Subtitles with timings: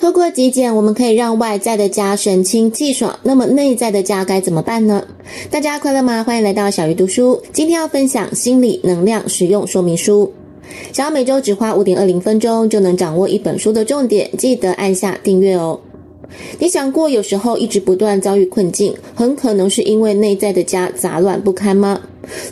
[0.00, 3.18] 透过极简，我们可以让外在的家神清气爽。
[3.22, 5.04] 那么内在的家该怎么办呢？
[5.50, 6.24] 大家快乐吗？
[6.24, 7.42] 欢迎来到小鱼读书。
[7.52, 10.32] 今天要分享心理能量使用说明书。
[10.90, 15.78] 想要每周只花五点二零分钟就能掌握一本书的重点，记得按下订阅哦。
[16.58, 22.00] 你想过，有时候一直不断遭遇困境，很可能是因为内在的家杂乱不堪吗？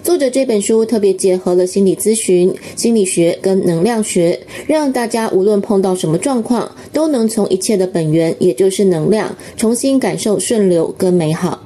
[0.03, 11.63] 作者这本书特别结合了心理咨询、心理学跟能量学，让大家无论碰到什么状况，都能从一切的本源，也就是能量，重新感受顺流跟美好。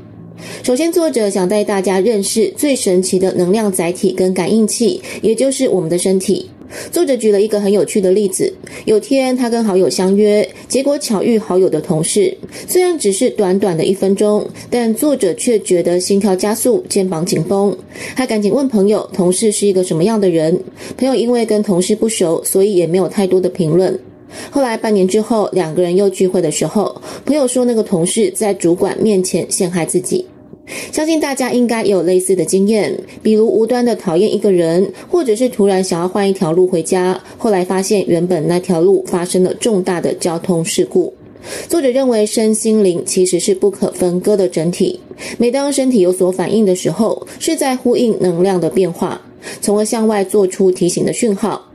[0.63, 6.51] 首先，作者想带大家认识最神奇的能量载体跟感应器，也就是我们的身体。
[6.91, 8.53] 作者举了一个很有趣的例子：
[8.85, 12.37] 有天他跟好友相约，结果巧遇好友的同事。
[12.67, 17.77] 虽然只是短短的一分钟，但作者却觉得心跳加速、肩膀紧绷。
[18.17, 20.59] 他赶紧问朋友：“同事是一个什么样的人？”
[20.97, 23.99] 朋友因为跟同事不熟，所以也没有太多的评论。
[24.51, 30.25] 后来半年之后，两个人又聚会的时候，朋友说那个同事在主管面前陷害自己。
[30.91, 41.13] 相信大家应该也有类似的经验，比如无端的讨厌一个人，或者是突然想要换一条路回家，后来发现原本那条路发生了重大的交通事故。
[41.69, 45.01] 作者认为，身心灵其实是不可分割的整体。
[45.39, 49.21] 每当身体有所反应的时候，是在呼应能量的变化，
[49.61, 51.69] 从而向外做出提醒的讯号。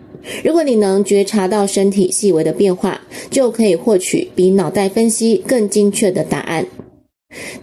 [0.43, 6.65] 如果你能觉察到身体细微的变化，就可以获取比脑袋分析更精确的答案。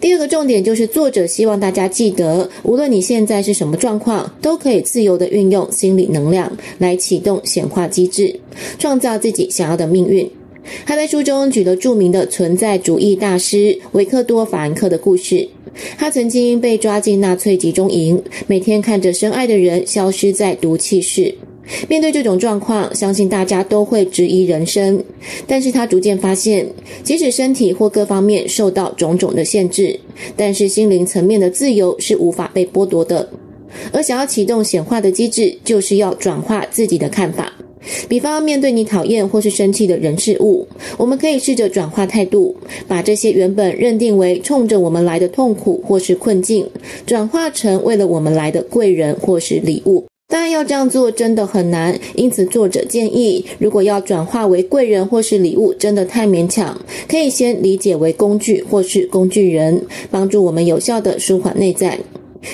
[0.01, 8.39] 第二个重点就是，作者希望大家记得，无论你现在是什么状况，都可以自由地运用心理能量来启动显化机制，
[8.79, 10.29] 创造自己想要的命运。
[10.87, 15.47] 他在书中举了著名的存在主义大师维克多·法兰克的故事。
[15.99, 21.35] 他曾经被抓进纳粹集中营，每天看着深爱的人消失在毒气室。
[21.89, 25.03] 面对这种状况，相信大家都会质疑人生。
[25.47, 26.67] 但是他逐渐发现，
[27.03, 29.99] 即使身体或各方面受到种种的限制，
[30.37, 33.29] 但是心灵层面的自由是无法被剥夺的。
[33.93, 37.53] 而想要启动显化的机制，就是要转化自己的看法。
[38.09, 46.67] 比方，面对你讨厌或是生气的人事物，我们可以试着转化态度，把这些原本认定为冲着我们来的痛苦或是困境，
[47.05, 50.05] 转化成为了我们来的贵人或是礼物。
[50.35, 56.77] 当然，要这样做真的很难，因此作者建议，如果要转化为贵人或是礼物，真的太勉强，
[57.09, 59.81] 可以先理解为工具或是工具人，
[60.11, 61.97] 帮助我们有效的舒缓内在。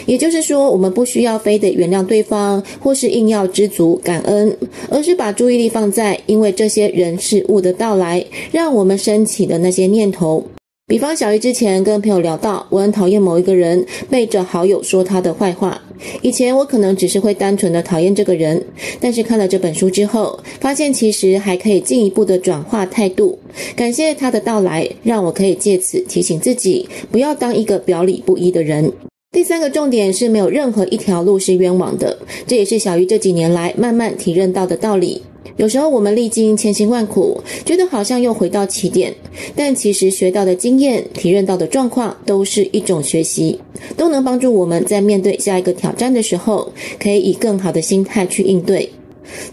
[0.05, 4.55] 也就是说，我们不需要非得原谅对方，或是硬要知足感恩，
[4.91, 10.45] 而是把注意力放在因为这些人事物的到来，让我们升起的那些念头。
[10.87, 15.81] 比方，小鱼之前跟朋友聊到，我很讨厌某一个人，背着好友说他的坏话。
[16.23, 18.63] 以前我可能只是会单纯的讨厌这个人，
[19.01, 23.39] 但是看了这本书之后，发现其实还可以进一步的转化态度，
[23.75, 28.93] 感谢他的到来，让我可以借此提醒自己，不要当一个表里不一的人。
[29.33, 32.19] 第三个重点是没有任何一条路是冤枉的，
[32.49, 35.23] 这也是小鱼这几年来慢慢体认到的道理。
[35.57, 39.15] 有时候我们历经千辛万苦，觉得好像又回到起点，
[39.55, 43.57] 但其实学到的经验、体认到的状况都是一种学习，
[43.97, 48.91] 都能帮助我们在面对下一个挑战的时候，可以以更好的心态去应对。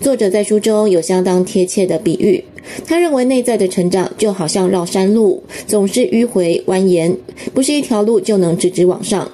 [0.01, 2.43] 作者在书中有相当贴切的比喻，
[2.83, 7.15] 他认为内在的成长就好像绕山路，总是迂回蜿蜒，
[7.53, 9.29] 不是一条路就能直直往上。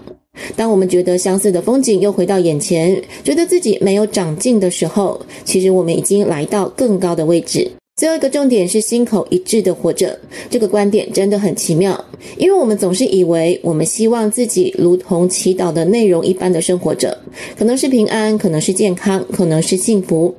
[0.55, 7.69] 当我们觉得相似的风景又回到眼前，觉得自己没有长进的时候，其实我们已经来到更高的位置。
[7.95, 12.03] 最后一个重点是心口一致的活着，这个观点真的很奇妙，
[12.37, 17.15] 因为我们总是以为我们希望自己如同祈祷的内容一般的生活着，
[17.55, 20.33] 可能是平安，可能是健康，可能是幸福。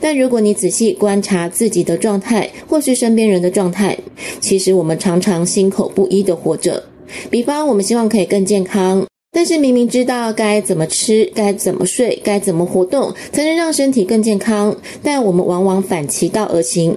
[0.00, 3.98] 但如果你仔细观察自己的状态，或是身边人的状态，
[4.40, 6.80] 其实我们常常心口不一的活着。
[7.28, 9.09] 比方，我们希望可以更健康。
[9.32, 16.96] 但是明明知道该怎么吃、该怎么睡、该怎么活动才能让身体更健康，但我们往往反其道而行。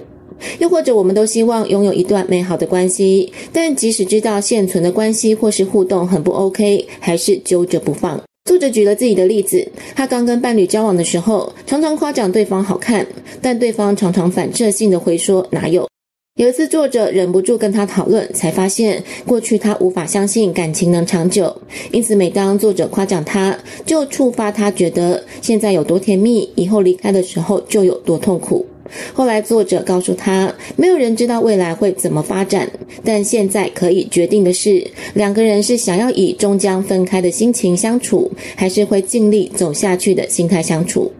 [0.58, 8.20] 又或者，我们都希望拥有一段美好的关系，但即使知道现存的关系或是互动很不 OK，还是揪着不放。
[8.44, 13.06] 作者举了自己的例子，他刚跟伴侣交往的时候，常常夸奖对方好看，
[13.40, 15.88] 但对方常常反射性的回说哪有。
[16.36, 21.56] 有一次，作者忍不住跟他讨论，才发现过去他无法相信感情能长久，
[21.92, 28.66] 因此每当作者夸奖他，就触发他觉得现在有多甜蜜，以后离开的时候就有多痛苦。
[29.12, 32.68] 后来作者告诉他，没有人知道未来会怎么发展，
[33.04, 34.84] 但现在可以决定的是，
[35.14, 41.12] 两个人是想要以终将分开的心情相处，还是会尽力走下去的心态相处。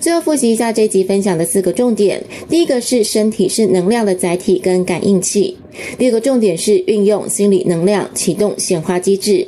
[0.00, 5.56] 最后复习一下这集分享的四个重点：第一个是身体是能量的载体跟感应器；
[5.98, 9.46] 第二个重点是运用心理能量启动显化机制；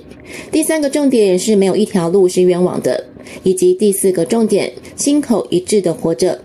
[0.50, 3.05] 第三个重点是没有一条路是冤枉的；
[3.43, 6.40] 以及第四个重点，心口一致的活着。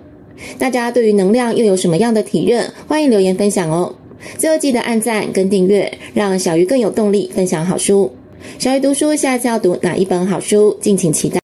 [0.57, 2.71] 大家对于能量又有什么样的体认？
[2.87, 3.93] 欢迎留言分享哦！
[4.37, 8.11] 最后记得按赞跟订阅，让小鱼更有动力分享好书。
[8.57, 10.75] 小鱼读书下次要读哪一本好书？
[10.81, 11.39] 敬请期待。